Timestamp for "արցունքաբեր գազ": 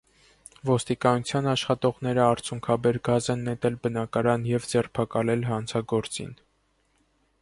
2.27-3.29